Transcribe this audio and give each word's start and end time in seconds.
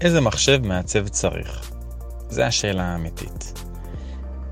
איזה 0.00 0.20
מחשב 0.20 0.66
מעצב 0.66 1.08
צריך? 1.08 1.70
זו 2.28 2.42
השאלה 2.42 2.82
האמיתית. 2.82 3.52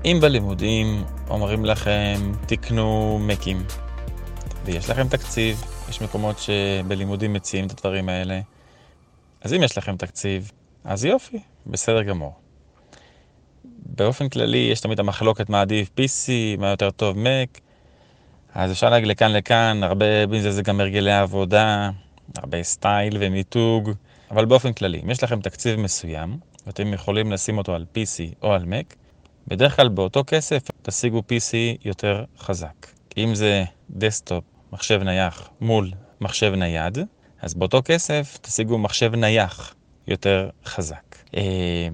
אם 0.05 0.17
בלימודים 0.21 1.03
אומרים 1.29 1.65
לכם, 1.65 2.31
תקנו 2.47 3.19
מקים, 3.21 3.63
ויש 4.65 4.89
לכם 4.89 5.07
תקציב, 5.07 5.63
יש 5.89 6.01
מקומות 6.01 6.39
שבלימודים 6.39 7.33
מציעים 7.33 7.67
את 7.67 7.71
הדברים 7.71 8.09
האלה, 8.09 8.39
אז 9.41 9.53
אם 9.53 9.63
יש 9.63 9.77
לכם 9.77 9.97
תקציב, 9.97 10.51
אז 10.83 11.05
יופי, 11.05 11.39
בסדר 11.67 12.03
גמור. 12.03 12.33
באופן 13.85 14.29
כללי 14.29 14.69
יש 14.71 14.79
תמיד 14.79 14.99
המחלוקת 14.99 15.49
מה 15.49 15.61
עדיף 15.61 15.89
PC, 15.89 16.59
מה 16.59 16.67
יותר 16.67 16.91
טוב 16.91 17.17
Mac, 17.17 17.59
אז 18.53 18.71
אפשר 18.71 18.89
להגיד 18.89 19.07
לכאן 19.07 19.31
לכאן, 19.31 19.83
הרבה 19.83 20.27
מזה 20.27 20.51
זה 20.51 20.61
גם 20.61 20.79
הרגלי 20.79 21.13
עבודה, 21.13 21.89
הרבה 22.35 22.63
סטייל 22.63 23.17
ומיתוג, 23.19 23.91
אבל 24.33 24.45
באופן 24.45 24.73
כללי, 24.73 25.01
אם 25.03 25.09
יש 25.09 25.23
לכם 25.23 25.41
תקציב 25.41 25.79
מסוים, 25.79 26.37
ואתם 26.67 26.93
יכולים 26.93 27.31
לשים 27.31 27.57
אותו 27.57 27.75
על 27.75 27.85
PC 27.95 28.35
או 28.41 28.53
על 28.53 28.63
Mac, 28.63 28.95
בדרך 29.47 29.75
כלל 29.75 29.89
באותו 29.89 30.23
כסף 30.27 30.63
תשיגו 30.81 31.19
PC 31.19 31.55
יותר 31.85 32.23
חזק. 32.39 32.87
אם 33.17 33.35
זה 33.35 33.63
דסקטופ, 33.89 34.43
מחשב 34.71 35.03
נייח 35.03 35.49
מול 35.61 35.91
מחשב 36.21 36.53
נייד, 36.53 36.97
אז 37.41 37.53
באותו 37.53 37.81
כסף 37.85 38.37
תשיגו 38.41 38.77
מחשב 38.77 39.15
נייח 39.15 39.75
יותר 40.07 40.49
חזק. 40.65 41.15
אה, 41.35 41.87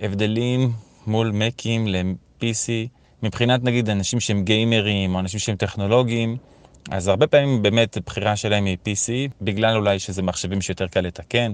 הבדלים 0.00 0.72
מול 1.06 1.30
מקים 1.30 1.88
ל-PC, 1.88 2.68
מבחינת 3.22 3.64
נגיד 3.64 3.90
אנשים 3.90 4.20
שהם 4.20 4.44
גיימרים 4.44 5.14
או 5.14 5.20
אנשים 5.20 5.40
שהם 5.40 5.56
טכנולוגיים, 5.56 6.36
אז 6.90 7.08
הרבה 7.08 7.26
פעמים 7.26 7.62
באמת 7.62 7.98
בחירה 8.06 8.36
שלהם 8.36 8.64
היא 8.64 8.76
PC, 8.84 9.32
בגלל 9.40 9.76
אולי 9.76 9.98
שזה 9.98 10.22
מחשבים 10.22 10.60
שיותר 10.60 10.86
קל 10.86 11.00
לתקן, 11.00 11.52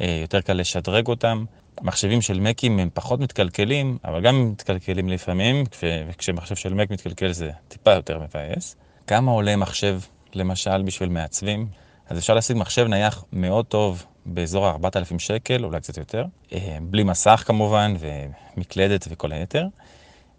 אה, 0.00 0.18
יותר 0.22 0.40
קל 0.40 0.52
לשדרג 0.52 1.06
אותם. 1.06 1.44
מחשבים 1.82 2.22
של 2.22 2.40
מקים 2.40 2.78
הם 2.78 2.88
פחות 2.94 3.20
מתקלקלים, 3.20 3.98
אבל 4.04 4.20
גם 4.20 4.50
מתקלקלים 4.50 5.08
לפעמים, 5.08 5.64
וכשמחשב 6.08 6.54
של 6.54 6.74
מק 6.74 6.90
מתקלקל 6.90 7.32
זה 7.32 7.50
טיפה 7.68 7.92
יותר 7.92 8.18
מבאס. 8.18 8.76
כמה 9.06 9.32
עולה 9.32 9.56
מחשב, 9.56 10.00
למשל, 10.34 10.82
בשביל 10.82 11.08
מעצבים? 11.08 11.66
אז 12.08 12.18
אפשר 12.18 12.34
להשיג 12.34 12.56
מחשב 12.56 12.86
נייח 12.86 13.24
מאוד 13.32 13.66
טוב 13.66 14.04
באזור 14.26 14.66
ה-4,000 14.66 15.18
שקל, 15.18 15.64
אולי 15.64 15.80
קצת 15.80 15.96
יותר, 15.96 16.24
אה, 16.52 16.78
בלי 16.82 17.02
מסך 17.02 17.42
כמובן, 17.46 17.94
ומקלדת 17.98 19.06
וכל 19.10 19.32
היתר. 19.32 19.66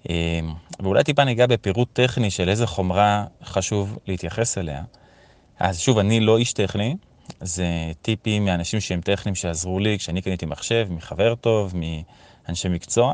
אה, 0.09 0.39
ואולי 0.79 1.03
טיפה 1.03 1.23
ניגע 1.23 1.47
בפירוט 1.47 1.89
טכני 1.93 2.31
של 2.31 2.49
איזה 2.49 2.67
חומרה 2.67 3.25
חשוב 3.43 3.97
להתייחס 4.07 4.57
אליה. 4.57 4.83
אז 5.59 5.79
שוב, 5.79 5.97
אני 5.97 6.19
לא 6.19 6.37
איש 6.37 6.53
טכני, 6.53 6.95
זה 7.41 7.65
טיפים 8.01 8.45
מאנשים 8.45 8.79
שהם 8.79 9.01
טכניים 9.01 9.35
שעזרו 9.35 9.79
לי 9.79 9.99
כשאני 9.99 10.21
קניתי 10.21 10.45
מחשב, 10.45 10.87
מחבר 10.89 11.35
טוב, 11.35 11.73
מאנשי 11.75 12.69
מקצוע. 12.69 13.13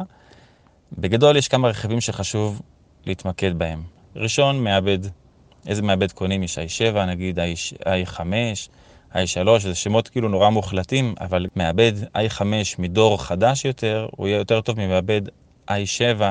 בגדול 0.98 1.38
יש 1.38 1.48
כמה 1.48 1.68
רכיבים 1.68 2.02
שחשוב 2.02 2.62
להתמקד 3.06 3.60
בהם. 3.60 3.84
ראשון, 4.16 4.64
מעבד. 4.64 5.00
איזה 5.68 5.82
מעבד 5.82 6.12
קונים? 6.12 6.44
יש 6.44 6.58
i7, 6.58 6.98
נגיד 6.98 7.40
i5, 7.40 8.20
i3, 9.14 9.60
זה 9.60 9.76
שמות 9.76 10.08
כאילו 10.08 10.30
נורא 10.30 10.50
מוחלטים, 10.50 11.16
אבל 11.20 11.46
מעבד 11.56 11.94
i5 12.16 12.42
מדור 12.80 13.24
חדש 13.24 13.66
יותר, 13.66 14.08
הוא 14.12 14.28
יהיה 14.28 14.38
יותר 14.38 14.62
טוב 14.62 14.80
ממעבד 14.80 15.22
i7 15.70 16.22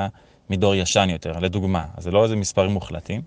מדור 0.50 0.74
ישן 0.74 1.08
יותר, 1.10 1.38
לדוגמה. 1.38 1.84
אז 1.96 2.04
זה 2.04 2.10
לא 2.10 2.24
איזה 2.24 2.36
מספרים 2.36 2.70
מוחלטים. 2.70 3.22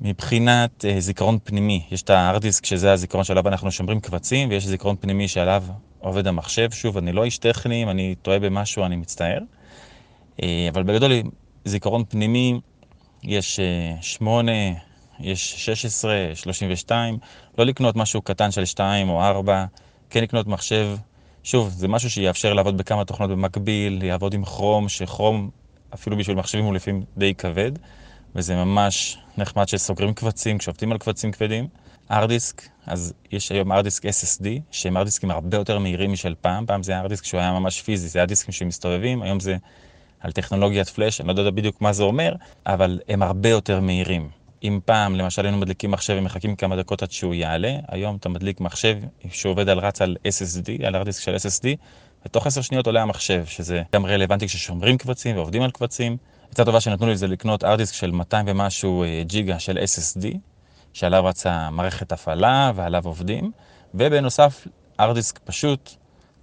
מבחינת 0.00 0.84
uh, 0.84 1.00
זיכרון 1.00 1.38
פנימי, 1.44 1.82
יש 1.90 2.02
את 2.02 2.10
ההארד 2.10 2.42
דיסק 2.42 2.66
שזה 2.66 2.92
הזיכרון 2.92 3.24
שעליו 3.24 3.48
אנחנו 3.48 3.70
שומרים 3.70 4.00
קבצים, 4.00 4.50
ויש 4.50 4.66
זיכרון 4.66 4.96
פנימי 5.00 5.28
שעליו 5.28 5.64
עובד 5.98 6.26
המחשב. 6.26 6.70
שוב, 6.70 6.96
אני 6.96 7.12
לא 7.12 7.24
איש 7.24 7.38
טכני, 7.38 7.82
אם 7.82 7.90
אני 7.90 8.14
טועה 8.22 8.38
במשהו 8.38 8.84
אני 8.84 8.96
מצטער. 8.96 9.38
Uh, 10.40 10.44
אבל 10.72 10.82
בגדול, 10.82 11.12
זיכרון 11.64 12.04
פנימי, 12.08 12.60
יש 13.22 13.60
uh, 14.00 14.02
8, 14.02 14.52
יש 15.20 15.66
16, 15.66 16.14
32, 16.34 17.18
לא 17.58 17.66
לקנות 17.66 17.96
משהו 17.96 18.22
קטן 18.22 18.50
של 18.50 18.64
2 18.64 19.08
או 19.08 19.22
4, 19.22 19.64
כן 20.10 20.22
לקנות 20.22 20.46
מחשב. 20.46 20.96
שוב, 21.44 21.68
זה 21.68 21.88
משהו 21.88 22.10
שיאפשר 22.10 22.54
לעבוד 22.54 22.76
בכמה 22.76 23.04
תוכנות 23.04 23.30
במקביל, 23.30 24.02
יעבוד 24.02 24.34
עם 24.34 24.44
כרום, 24.44 24.88
שכרום 24.88 25.50
אפילו 25.96 26.16
בשביל 26.16 26.36
מחשבים 26.36 26.64
הוא 26.64 26.74
לפעמים 26.74 27.04
די 27.16 27.34
כבד. 27.34 27.72
וזה 28.36 28.56
ממש 28.56 29.18
נחמד 29.38 29.68
שסוגרים 29.68 30.14
קבצים 30.14 30.58
כשעובדים 30.58 30.92
על 30.92 30.98
קבצים 30.98 31.32
כבדים. 31.32 31.68
ארדיסק, 32.10 32.62
אז 32.86 33.12
יש 33.32 33.52
היום 33.52 33.72
ארדיסק 33.72 34.06
SSD, 34.06 34.46
שהם 34.70 34.96
ארדיסקים 34.96 35.30
הרבה 35.30 35.56
יותר 35.56 35.78
מהירים 35.78 36.12
משל 36.12 36.34
פעם. 36.40 36.66
פעם 36.66 36.82
זה 36.82 36.98
ארדיסק 36.98 37.24
שהוא 37.24 37.40
היה 37.40 37.52
ממש 37.52 37.82
פיזי, 37.82 38.08
זה 38.08 38.18
היה 38.18 38.26
דיסקים 38.26 38.52
שמסתובבים, 38.52 39.22
היום 39.22 39.40
זה 39.40 39.56
על 40.20 40.32
טכנולוגיית 40.32 40.88
פלאש, 40.88 41.20
אני 41.20 41.28
לא 41.28 41.32
יודע 41.32 41.50
בדיוק 41.50 41.80
מה 41.80 41.92
זה 41.92 42.02
אומר, 42.02 42.34
אבל 42.66 43.00
הם 43.08 43.22
הרבה 43.22 43.48
יותר 43.48 43.80
מהירים. 43.80 44.28
אם 44.62 44.80
פעם, 44.84 45.16
למשל, 45.16 45.42
היינו 45.44 45.58
מדליקים 45.58 45.90
מחשב 45.90 46.14
ומחכים 46.18 46.56
כמה 46.56 46.76
דקות 46.76 47.02
עד 47.02 47.10
שהוא 47.10 47.34
יעלה, 47.34 47.76
היום 47.88 48.16
אתה 48.16 48.28
מדליק 48.28 48.60
מחשב 48.60 48.96
שעובד 49.30 49.68
על 49.68 49.78
רץ 49.78 50.02
על 50.02 50.16
SSD, 50.24 50.86
על 50.86 50.96
ארדיסק 50.96 51.22
של 51.22 51.36
SSD, 51.36 51.66
ותוך 52.26 52.46
עשר 52.46 52.60
שניות 52.60 52.86
עולה 52.86 53.02
המחשב, 53.02 53.44
שזה 53.46 53.82
גם 53.94 54.06
רלוונטי 54.06 54.46
כששומרים 54.46 54.98
קבצים 54.98 55.36
ועובדים 55.36 55.62
על 55.62 55.70
קבצים. 55.70 56.16
עצה 56.52 56.64
טובה 56.64 56.80
שנתנו 56.80 57.06
לי 57.06 57.16
זה 57.16 57.26
לקנות 57.26 57.64
ארדיסק 57.64 57.94
של 57.94 58.10
200 58.10 58.46
ומשהו 58.48 59.02
אה, 59.02 59.22
ג'יגה 59.26 59.58
של 59.58 59.78
SSD, 59.78 60.26
שעליו 60.92 61.24
רצה 61.24 61.70
מערכת 61.70 62.12
הפעלה 62.12 62.72
ועליו 62.74 63.02
עובדים, 63.04 63.52
ובנוסף 63.94 64.66
ארדיסק 65.00 65.38
פשוט, 65.38 65.90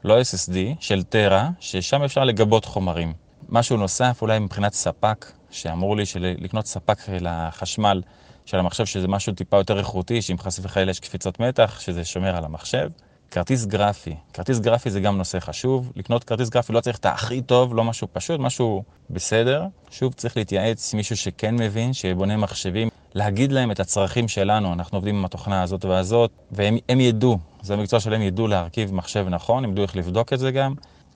לא 0.03 0.21
SSD, 0.21 0.55
של 0.79 1.03
טרה, 1.03 1.49
ששם 1.59 2.03
אפשר 2.03 2.23
לגבות 2.23 2.65
חומרים. 2.65 3.13
משהו 3.49 3.77
נוסף, 3.77 4.17
אולי 4.21 4.39
מבחינת 4.39 4.73
ספק, 4.73 5.31
שאמרו 5.51 5.95
לי 5.95 6.05
שלקנות 6.05 6.65
ספק 6.65 6.97
לחשמל 7.09 8.01
של 8.45 8.59
המחשב, 8.59 8.85
שזה 8.85 9.07
משהו 9.07 9.33
טיפה 9.33 9.57
יותר 9.57 9.79
איכותי, 9.79 10.21
שאם 10.21 10.37
חס 10.39 10.59
וחלילה 10.63 10.91
יש 10.91 10.99
קפיצות 10.99 11.39
מתח, 11.39 11.79
שזה 11.79 12.05
שומר 12.05 12.35
על 12.37 12.45
המחשב. 12.45 12.89
כרטיס 13.33 13.65
גרפי. 13.65 14.15
כרטיס 14.33 14.59
גרפי 14.59 14.89
זה 14.89 14.99
גם 14.99 15.17
נושא 15.17 15.39
חשוב. 15.39 15.91
לקנות 15.95 16.23
כרטיס 16.23 16.49
גרפי 16.49 16.73
לא 16.73 16.81
צריך 16.81 16.97
את 16.97 17.05
הכי 17.05 17.41
טוב, 17.41 17.75
לא 17.75 17.83
משהו 17.83 18.07
פשוט, 18.13 18.39
משהו 18.39 18.83
בסדר. 19.09 19.65
שוב, 19.91 20.13
צריך 20.13 20.37
להתייעץ 20.37 20.93
עם 20.93 20.97
מישהו 20.97 21.17
שכן 21.17 21.55
מבין, 21.55 21.93
שבונה 21.93 22.37
מחשבים, 22.37 22.89
להגיד 23.13 23.51
להם 23.51 23.71
את 23.71 23.79
הצרכים 23.79 24.27
שלנו. 24.27 24.73
אנחנו 24.73 24.97
עובדים 24.97 25.15
עם 25.15 25.25
התוכנה 25.25 25.63
הזאת 25.63 25.85
והזאת, 25.85 26.31
והם 26.51 26.99
ידעו, 26.99 27.37
זה 27.61 27.73
המקצוע 27.73 27.99
שלהם, 27.99 28.21
ידעו 28.21 28.47
להרכיב 28.47 28.93
מחשב 28.93 29.25
נכון, 29.29 29.63
הם 29.63 29.71
ידעו 29.71 29.83
איך 29.83 29.95
לבדוק 29.95 30.33
את 30.33 30.39
זה 30.39 30.51
גם. 30.51 30.73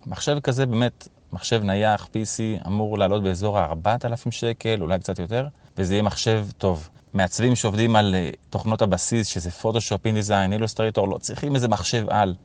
מחשב 0.07 0.39
כזה 0.39 0.66
באמת, 0.66 1.07
מחשב 1.34 1.63
נייח, 1.63 2.07
PC, 2.13 2.67
אמור 2.67 2.97
לעלות 2.97 3.23
באזור 3.23 3.59
ה-4,000 3.59 4.31
שקל, 4.31 4.81
אולי 4.81 4.99
קצת 4.99 5.19
יותר, 5.19 5.47
וזה 5.78 5.94
יהיה 5.94 6.04
מחשב 6.04 6.48
טוב. 6.58 6.90
מעצבים 7.14 7.56
שעובדים 7.56 7.96
על 7.96 8.16
אה, 8.16 8.30
תוכנות 8.50 8.82
הבסיס, 8.82 9.28
שזה 9.28 9.52
פוטושופ, 9.52 10.06
אינדיזיין, 10.06 10.54
אילוסטרייטור, 10.54 11.08
לא 11.08 11.18
צריכים 11.18 11.56
איזה 11.56 11.68
מחשב 11.68 12.06
על. 12.10 12.36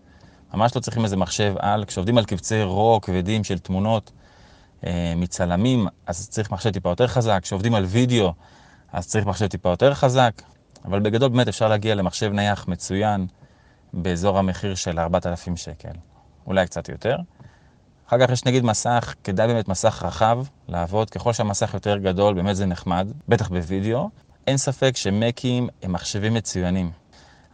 ממש 0.54 0.76
לא 0.76 0.80
צריכים 0.80 1.04
איזה 1.04 1.16
מחשב 1.16 1.54
על. 1.58 1.84
כשעובדים 1.84 2.18
על 2.18 2.24
קבצי 2.24 2.62
רו 2.62 3.00
כבדים 3.02 3.44
של 3.44 3.58
תמונות 3.58 4.10
אה, 4.86 5.12
מצלמים, 5.16 5.86
אז 6.06 6.28
צריך 6.28 6.50
מחשב 6.50 6.70
טיפה 6.70 6.88
יותר 6.88 7.06
חזק. 7.06 7.40
כשעובדים 7.42 7.74
על 7.74 7.84
וידאו, 7.84 8.32
אז 8.92 9.06
צריך 9.06 9.26
מחשב 9.26 9.46
טיפה 9.46 9.68
יותר 9.68 9.94
חזק. 9.94 10.42
אבל 10.84 11.00
בגדול 11.00 11.28
באמת 11.28 11.48
אפשר 11.48 11.68
להגיע 11.68 11.94
למחשב 11.94 12.32
נייח 12.32 12.68
מצוין 12.68 13.26
באזור 13.92 14.38
המחיר 14.38 14.74
של 14.74 14.98
4,000 14.98 15.56
שקל, 15.56 15.92
אולי 16.46 16.66
קצת 16.66 16.88
יותר. 16.88 17.16
אחר 18.12 18.26
כך 18.26 18.32
יש 18.32 18.44
נגיד 18.44 18.64
מסך, 18.64 19.14
כדאי 19.24 19.46
באמת 19.46 19.68
מסך 19.68 20.02
רחב 20.06 20.38
לעבוד, 20.68 21.10
ככל 21.10 21.32
שהמסך 21.32 21.74
יותר 21.74 21.96
גדול, 21.96 22.34
באמת 22.34 22.56
זה 22.56 22.66
נחמד, 22.66 23.08
בטח 23.28 23.48
בווידאו. 23.48 24.10
אין 24.46 24.56
ספק 24.56 24.96
שמקים 24.96 25.68
הם 25.82 25.92
מחשבים 25.92 26.34
מצוינים. 26.34 26.90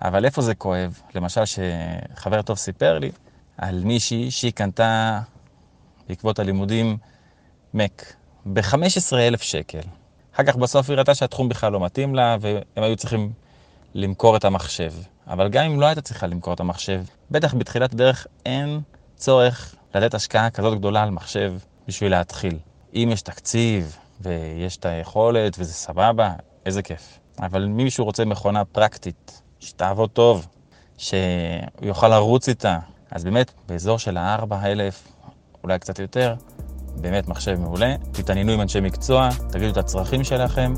אבל 0.03 0.25
איפה 0.25 0.43
זה 0.43 0.55
כואב? 0.55 1.01
למשל, 1.15 1.41
שחבר 1.45 2.43
טוב 2.43 2.57
סיפר 2.57 2.99
לי 2.99 3.11
על 3.59 3.85
מישהי 3.85 4.31
שהיא 4.31 4.53
קנתה 4.53 5.21
בעקבות 6.09 6.39
הלימודים 6.39 6.97
מק 7.75 8.13
ב-15,000 8.47 9.43
שקל. 9.43 9.83
אחר 10.35 10.43
כך 10.43 10.57
בסוף 10.57 10.91
היא 10.91 10.99
ראתה 10.99 11.15
שהתחום 11.15 11.49
בכלל 11.49 11.73
לא 11.73 11.81
מתאים 11.81 12.15
לה, 12.15 12.37
והם 12.41 12.63
היו 12.77 12.97
צריכים 12.97 13.33
למכור 13.95 14.37
את 14.37 14.45
המחשב. 14.45 14.93
אבל 15.27 15.49
גם 15.49 15.65
אם 15.65 15.81
לא 15.81 15.87
הייתה 15.87 16.01
צריכה 16.01 16.27
למכור 16.27 16.55
את 16.55 16.61
המחשב, 16.61 17.03
בטח 17.31 17.55
בתחילת 17.55 17.93
הדרך 17.93 18.27
אין 18.47 18.81
צורך 19.17 19.75
לתת 19.95 20.15
השקעה 20.15 20.51
כזאת 20.51 20.79
גדולה 20.79 21.03
על 21.03 21.11
מחשב 21.11 21.55
בשביל 21.89 22.11
להתחיל. 22.11 22.59
אם 22.95 23.09
יש 23.13 23.23
תקציב 23.23 23.97
ויש 24.21 24.77
את 24.77 24.85
היכולת 24.85 25.57
וזה 25.59 25.73
סבבה, 25.73 26.33
איזה 26.67 26.83
כיף. 26.83 27.19
אבל 27.41 27.65
אם 27.65 27.77
מישהו 27.77 28.05
רוצה 28.05 28.25
מכונה 28.25 28.65
פרקטית, 28.65 29.43
שתעבוד 29.61 30.11
טוב, 30.11 30.47
שהוא 30.97 31.21
יוכל 31.83 32.09
לרוץ 32.09 32.49
איתה, 32.49 32.79
אז 33.11 33.25
באמת, 33.25 33.53
באזור 33.69 33.99
של 33.99 34.17
ה-4,000, 34.17 35.11
אולי 35.65 35.79
קצת 35.79 35.99
יותר, 35.99 36.35
באמת 37.01 37.29
מחשב 37.29 37.61
מעולה. 37.61 37.95
תתעניינו 38.13 38.53
עם 38.53 38.61
אנשי 38.61 38.81
מקצוע, 38.81 39.29
תגידו 39.51 39.71
את 39.73 39.77
הצרכים 39.77 40.25
שלכם, 40.25 40.75